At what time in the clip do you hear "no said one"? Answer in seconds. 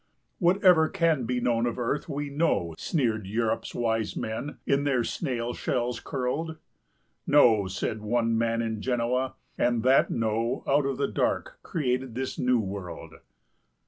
7.27-8.35